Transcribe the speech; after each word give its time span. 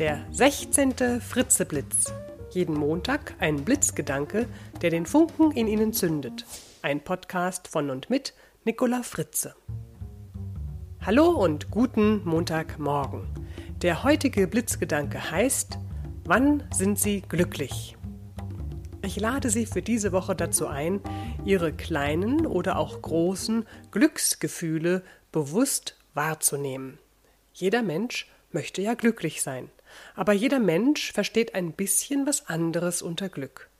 Der 0.00 0.24
16. 0.30 1.20
Fritzeblitz. 1.20 2.10
Jeden 2.52 2.74
Montag 2.74 3.34
ein 3.38 3.66
Blitzgedanke, 3.66 4.48
der 4.80 4.88
den 4.88 5.04
Funken 5.04 5.50
in 5.50 5.68
Ihnen 5.68 5.92
zündet. 5.92 6.46
Ein 6.80 7.04
Podcast 7.04 7.68
von 7.68 7.90
und 7.90 8.08
mit 8.08 8.32
Nicola 8.64 9.02
Fritze. 9.02 9.54
Hallo 11.02 11.28
und 11.28 11.70
guten 11.70 12.24
Montagmorgen. 12.24 13.28
Der 13.82 14.02
heutige 14.02 14.46
Blitzgedanke 14.46 15.30
heißt, 15.32 15.76
wann 16.24 16.62
sind 16.72 16.98
Sie 16.98 17.20
glücklich? 17.20 17.98
Ich 19.02 19.20
lade 19.20 19.50
Sie 19.50 19.66
für 19.66 19.82
diese 19.82 20.12
Woche 20.12 20.34
dazu 20.34 20.66
ein, 20.66 21.02
Ihre 21.44 21.74
kleinen 21.74 22.46
oder 22.46 22.78
auch 22.78 23.02
großen 23.02 23.66
Glücksgefühle 23.90 25.02
bewusst 25.30 25.98
wahrzunehmen. 26.14 26.98
Jeder 27.52 27.82
Mensch 27.82 28.30
möchte 28.50 28.80
ja 28.80 28.94
glücklich 28.94 29.42
sein, 29.42 29.68
aber 30.14 30.32
jeder 30.32 30.58
Mensch 30.58 31.12
versteht 31.12 31.54
ein 31.54 31.72
bisschen 31.72 32.26
was 32.26 32.48
anderes 32.48 33.02
unter 33.02 33.28
Glück. 33.28 33.70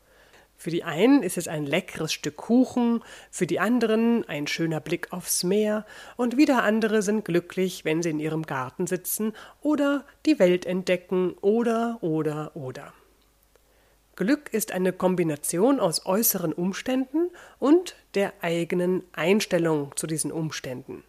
Für 0.60 0.70
die 0.70 0.84
einen 0.84 1.22
ist 1.22 1.38
es 1.38 1.48
ein 1.48 1.64
leckeres 1.64 2.12
Stück 2.12 2.36
Kuchen, 2.36 3.02
für 3.30 3.46
die 3.46 3.60
anderen 3.60 4.28
ein 4.28 4.46
schöner 4.46 4.80
Blick 4.80 5.10
aufs 5.10 5.42
Meer, 5.42 5.86
und 6.16 6.36
wieder 6.36 6.62
andere 6.62 7.00
sind 7.00 7.24
glücklich, 7.24 7.86
wenn 7.86 8.02
sie 8.02 8.10
in 8.10 8.20
ihrem 8.20 8.42
Garten 8.42 8.86
sitzen 8.86 9.32
oder 9.62 10.04
die 10.26 10.38
Welt 10.38 10.66
entdecken 10.66 11.32
oder 11.40 11.98
oder 12.02 12.54
oder. 12.54 12.92
Glück 14.16 14.52
ist 14.52 14.72
eine 14.72 14.92
Kombination 14.92 15.80
aus 15.80 16.04
äußeren 16.04 16.52
Umständen 16.52 17.30
und 17.58 17.96
der 18.14 18.34
eigenen 18.42 19.02
Einstellung 19.12 19.96
zu 19.96 20.06
diesen 20.06 20.30
Umständen. 20.30 21.04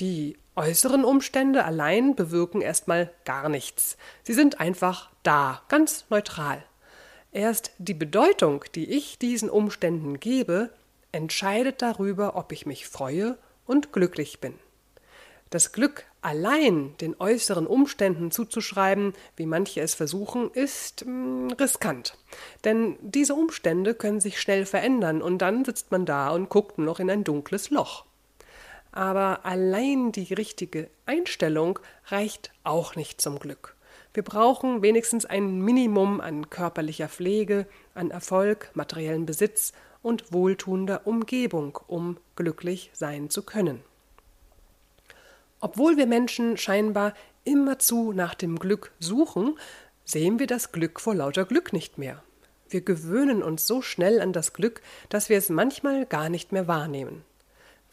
Die 0.00 0.38
äußeren 0.56 1.04
Umstände 1.04 1.64
allein 1.64 2.16
bewirken 2.16 2.62
erstmal 2.62 3.10
gar 3.24 3.48
nichts. 3.48 3.96
Sie 4.22 4.32
sind 4.32 4.58
einfach 4.60 5.10
da, 5.22 5.62
ganz 5.68 6.06
neutral. 6.08 6.64
Erst 7.30 7.72
die 7.78 7.94
Bedeutung, 7.94 8.64
die 8.74 8.90
ich 8.90 9.18
diesen 9.18 9.50
Umständen 9.50 10.18
gebe, 10.18 10.70
entscheidet 11.12 11.82
darüber, 11.82 12.36
ob 12.36 12.52
ich 12.52 12.64
mich 12.64 12.88
freue 12.88 13.36
und 13.66 13.92
glücklich 13.92 14.40
bin. 14.40 14.54
Das 15.50 15.72
Glück 15.72 16.04
allein 16.22 16.96
den 17.00 17.14
äußeren 17.20 17.66
Umständen 17.66 18.30
zuzuschreiben, 18.30 19.12
wie 19.36 19.46
manche 19.46 19.80
es 19.80 19.94
versuchen, 19.94 20.50
ist 20.50 21.06
mh, 21.06 21.12
hm, 21.12 21.50
riskant. 21.52 22.16
Denn 22.64 22.96
diese 23.00 23.34
Umstände 23.34 23.94
können 23.94 24.20
sich 24.20 24.40
schnell 24.40 24.66
verändern 24.66 25.22
und 25.22 25.38
dann 25.38 25.64
sitzt 25.64 25.92
man 25.92 26.04
da 26.04 26.30
und 26.30 26.48
guckt 26.48 26.78
noch 26.78 26.98
in 26.98 27.10
ein 27.10 27.22
dunkles 27.22 27.70
Loch 27.70 28.06
aber 28.96 29.44
allein 29.44 30.10
die 30.10 30.32
richtige 30.32 30.88
Einstellung 31.04 31.78
reicht 32.06 32.50
auch 32.64 32.96
nicht 32.96 33.20
zum 33.20 33.38
Glück. 33.38 33.76
Wir 34.14 34.22
brauchen 34.22 34.80
wenigstens 34.80 35.26
ein 35.26 35.60
Minimum 35.60 36.22
an 36.22 36.48
körperlicher 36.48 37.08
Pflege, 37.08 37.66
an 37.94 38.10
Erfolg, 38.10 38.70
materiellen 38.72 39.26
Besitz 39.26 39.74
und 40.00 40.32
wohltuender 40.32 41.06
Umgebung, 41.06 41.78
um 41.86 42.16
glücklich 42.36 42.90
sein 42.94 43.28
zu 43.28 43.42
können. 43.42 43.82
Obwohl 45.60 45.98
wir 45.98 46.06
Menschen 46.06 46.56
scheinbar 46.56 47.12
immerzu 47.44 48.12
nach 48.12 48.34
dem 48.34 48.58
Glück 48.58 48.92
suchen, 48.98 49.58
sehen 50.06 50.38
wir 50.38 50.46
das 50.46 50.72
Glück 50.72 51.00
vor 51.00 51.14
lauter 51.14 51.44
Glück 51.44 51.74
nicht 51.74 51.98
mehr. 51.98 52.22
Wir 52.70 52.80
gewöhnen 52.80 53.42
uns 53.42 53.66
so 53.66 53.82
schnell 53.82 54.22
an 54.22 54.32
das 54.32 54.54
Glück, 54.54 54.80
dass 55.10 55.28
wir 55.28 55.36
es 55.36 55.50
manchmal 55.50 56.06
gar 56.06 56.30
nicht 56.30 56.50
mehr 56.50 56.66
wahrnehmen. 56.66 57.22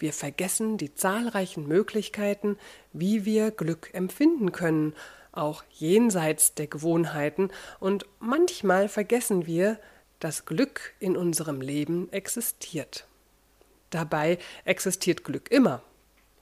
Wir 0.04 0.12
vergessen 0.12 0.78
die 0.78 0.94
zahlreichen 0.94 1.66
Möglichkeiten, 1.66 2.58
wie 2.92 3.24
wir 3.24 3.52
Glück 3.52 3.90
empfinden 3.94 4.52
können, 4.52 4.96
auch 5.32 5.64
jenseits 5.70 6.56
der 6.56 6.68
Gewohnheiten, 6.68 7.52
und 7.80 8.06
manchmal 8.20 8.90
vergessen 8.90 9.48
wir, 9.48 9.80
dass 10.20 10.44
Glück 10.44 10.94
in 11.00 11.16
unserem 11.16 11.62
Leben 11.62 12.12
existiert. 12.12 13.08
Dabei 13.92 14.40
existiert 14.66 15.24
Glück 15.24 15.50
immer. 15.50 15.82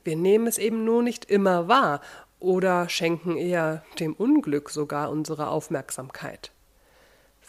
Wir 0.04 0.16
nehmen 0.16 0.48
es 0.48 0.58
eben 0.58 0.84
nur 0.84 1.04
nicht 1.04 1.26
immer 1.26 1.68
wahr 1.68 2.02
oder 2.40 2.90
schenken 2.90 3.38
eher 3.38 3.86
dem 4.00 4.16
Unglück 4.16 4.72
sogar 4.72 5.12
unsere 5.12 5.50
Aufmerksamkeit. 5.50 6.52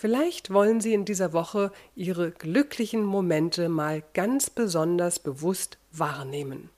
Vielleicht 0.03 0.53
wollen 0.53 0.81
Sie 0.81 0.95
in 0.95 1.05
dieser 1.05 1.33
Woche 1.33 1.71
Ihre 1.95 2.33
glücklichen 2.33 3.05
Momente 3.05 3.69
mal 3.69 4.03
ganz 4.15 4.51
besonders 4.51 5.21
bewusst 5.21 5.79
wahrnehmen. 5.93 6.71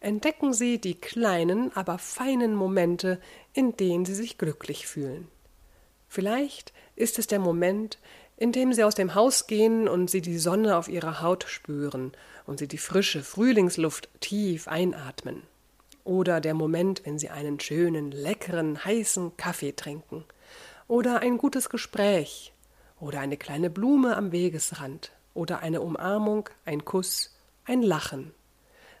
Entdecken 0.00 0.52
Sie 0.52 0.78
die 0.78 0.96
kleinen, 0.96 1.74
aber 1.74 1.96
feinen 1.96 2.54
Momente, 2.54 3.18
in 3.54 3.74
denen 3.78 4.04
Sie 4.04 4.14
sich 4.14 4.36
glücklich 4.36 4.86
fühlen. 4.86 5.28
Vielleicht 6.08 6.74
ist 6.94 7.18
es 7.18 7.26
der 7.26 7.38
Moment, 7.38 7.98
in 8.36 8.52
dem 8.52 8.74
Sie 8.74 8.84
aus 8.84 8.96
dem 8.96 9.14
Haus 9.14 9.46
gehen 9.46 9.88
und 9.88 10.10
Sie 10.10 10.20
die 10.20 10.36
Sonne 10.36 10.76
auf 10.76 10.88
Ihrer 10.88 11.22
Haut 11.22 11.46
spüren 11.48 12.12
und 12.44 12.58
Sie 12.58 12.68
die 12.68 12.76
frische 12.76 13.22
Frühlingsluft 13.22 14.10
tief 14.20 14.68
einatmen. 14.68 15.42
Oder 16.04 16.42
der 16.42 16.52
Moment, 16.52 17.00
wenn 17.06 17.18
Sie 17.18 17.30
einen 17.30 17.60
schönen, 17.60 18.10
leckeren, 18.10 18.84
heißen 18.84 19.38
Kaffee 19.38 19.72
trinken 19.72 20.26
oder 20.92 21.20
ein 21.20 21.38
gutes 21.38 21.70
Gespräch 21.70 22.52
oder 23.00 23.20
eine 23.20 23.38
kleine 23.38 23.70
Blume 23.70 24.14
am 24.14 24.30
Wegesrand 24.30 25.10
oder 25.32 25.60
eine 25.60 25.80
Umarmung, 25.80 26.50
ein 26.66 26.84
Kuss, 26.84 27.34
ein 27.64 27.80
Lachen. 27.80 28.34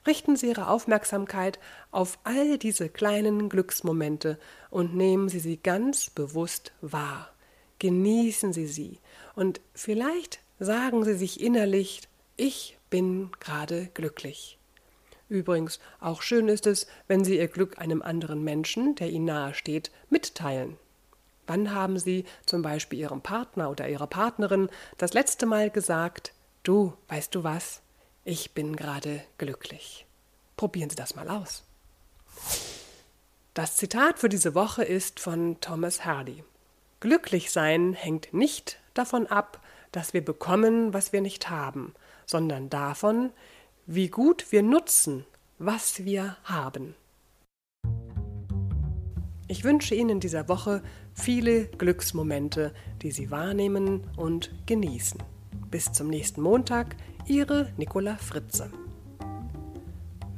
Richten 0.06 0.34
Sie 0.34 0.48
Ihre 0.48 0.68
Aufmerksamkeit 0.68 1.58
auf 1.90 2.18
all 2.24 2.56
diese 2.56 2.88
kleinen 2.88 3.50
Glücksmomente 3.50 4.38
und 4.70 4.96
nehmen 4.96 5.28
Sie 5.28 5.38
sie 5.38 5.58
ganz 5.58 6.08
bewusst 6.08 6.72
wahr. 6.80 7.28
Genießen 7.78 8.54
Sie 8.54 8.66
sie 8.66 8.98
und 9.34 9.60
vielleicht 9.74 10.40
sagen 10.58 11.04
Sie 11.04 11.14
sich 11.14 11.42
innerlich, 11.42 12.00
ich 12.38 12.78
bin 12.88 13.32
gerade 13.38 13.90
glücklich. 13.92 14.56
Übrigens, 15.28 15.78
auch 16.00 16.22
schön 16.22 16.48
ist 16.48 16.66
es, 16.66 16.86
wenn 17.06 17.22
Sie 17.22 17.36
Ihr 17.36 17.48
Glück 17.48 17.78
einem 17.78 18.00
anderen 18.00 18.42
Menschen, 18.42 18.94
der 18.94 19.10
Ihnen 19.10 19.26
nahe 19.26 19.52
steht, 19.52 19.90
mitteilen. 20.08 20.78
Wann 21.52 21.74
haben 21.74 21.98
Sie 21.98 22.24
zum 22.46 22.62
Beispiel 22.62 22.98
Ihrem 23.00 23.20
Partner 23.20 23.68
oder 23.68 23.86
Ihrer 23.86 24.06
Partnerin 24.06 24.70
das 24.96 25.12
letzte 25.12 25.44
Mal 25.44 25.68
gesagt, 25.68 26.32
du, 26.62 26.94
weißt 27.08 27.34
du 27.34 27.44
was, 27.44 27.82
ich 28.24 28.54
bin 28.54 28.74
gerade 28.74 29.22
glücklich. 29.36 30.06
Probieren 30.56 30.88
Sie 30.88 30.96
das 30.96 31.14
mal 31.14 31.28
aus. 31.28 31.62
Das 33.52 33.76
Zitat 33.76 34.18
für 34.18 34.30
diese 34.30 34.54
Woche 34.54 34.82
ist 34.82 35.20
von 35.20 35.60
Thomas 35.60 36.06
Hardy. 36.06 36.42
Glücklich 37.00 37.50
sein 37.50 37.92
hängt 37.92 38.32
nicht 38.32 38.78
davon 38.94 39.26
ab, 39.26 39.60
dass 39.90 40.14
wir 40.14 40.24
bekommen, 40.24 40.94
was 40.94 41.12
wir 41.12 41.20
nicht 41.20 41.50
haben, 41.50 41.92
sondern 42.24 42.70
davon, 42.70 43.30
wie 43.84 44.08
gut 44.08 44.52
wir 44.52 44.62
nutzen, 44.62 45.26
was 45.58 46.06
wir 46.06 46.38
haben. 46.44 46.94
Ich 49.52 49.62
wünsche 49.64 49.94
Ihnen 49.94 50.08
in 50.08 50.20
dieser 50.20 50.48
Woche 50.48 50.80
viele 51.12 51.66
Glücksmomente, 51.66 52.72
die 53.02 53.10
Sie 53.10 53.30
wahrnehmen 53.30 54.00
und 54.16 54.50
genießen. 54.64 55.22
Bis 55.70 55.92
zum 55.92 56.08
nächsten 56.08 56.40
Montag, 56.40 56.96
Ihre 57.26 57.70
Nicola 57.76 58.16
Fritze. 58.16 58.70